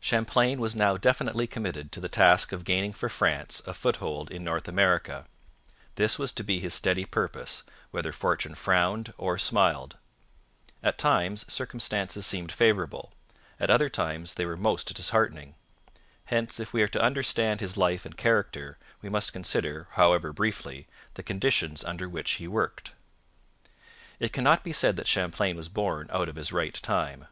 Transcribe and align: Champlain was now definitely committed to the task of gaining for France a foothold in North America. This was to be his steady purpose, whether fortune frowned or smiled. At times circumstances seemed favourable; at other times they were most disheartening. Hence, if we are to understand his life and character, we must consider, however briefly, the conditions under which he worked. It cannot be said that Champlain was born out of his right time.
Champlain 0.00 0.60
was 0.60 0.76
now 0.76 0.98
definitely 0.98 1.46
committed 1.46 1.92
to 1.92 2.00
the 2.00 2.06
task 2.10 2.52
of 2.52 2.62
gaining 2.66 2.92
for 2.92 3.08
France 3.08 3.62
a 3.66 3.72
foothold 3.72 4.30
in 4.30 4.44
North 4.44 4.68
America. 4.68 5.24
This 5.94 6.18
was 6.18 6.30
to 6.34 6.42
be 6.44 6.60
his 6.60 6.74
steady 6.74 7.06
purpose, 7.06 7.62
whether 7.90 8.12
fortune 8.12 8.54
frowned 8.54 9.14
or 9.16 9.38
smiled. 9.38 9.96
At 10.82 10.98
times 10.98 11.50
circumstances 11.50 12.26
seemed 12.26 12.52
favourable; 12.52 13.14
at 13.58 13.70
other 13.70 13.88
times 13.88 14.34
they 14.34 14.44
were 14.44 14.58
most 14.58 14.92
disheartening. 14.92 15.54
Hence, 16.26 16.60
if 16.60 16.74
we 16.74 16.82
are 16.82 16.88
to 16.88 17.00
understand 17.02 17.60
his 17.62 17.78
life 17.78 18.04
and 18.04 18.14
character, 18.14 18.76
we 19.00 19.08
must 19.08 19.32
consider, 19.32 19.88
however 19.92 20.34
briefly, 20.34 20.86
the 21.14 21.22
conditions 21.22 21.82
under 21.82 22.10
which 22.10 22.32
he 22.32 22.46
worked. 22.46 22.92
It 24.20 24.34
cannot 24.34 24.64
be 24.64 24.74
said 24.74 24.96
that 24.96 25.06
Champlain 25.06 25.56
was 25.56 25.70
born 25.70 26.10
out 26.12 26.28
of 26.28 26.36
his 26.36 26.52
right 26.52 26.74
time. 26.74 27.26